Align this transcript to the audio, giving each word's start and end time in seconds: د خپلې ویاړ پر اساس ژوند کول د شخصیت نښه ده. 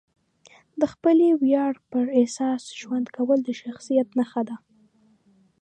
د 0.79 0.81
خپلې 0.93 1.27
ویاړ 1.41 1.73
پر 1.91 2.05
اساس 2.21 2.63
ژوند 2.79 3.07
کول 3.15 3.39
د 3.43 3.49
شخصیت 3.61 4.07
نښه 4.17 4.41
ده. 4.49 4.55